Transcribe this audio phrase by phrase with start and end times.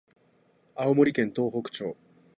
[0.73, 1.95] 青森県東北町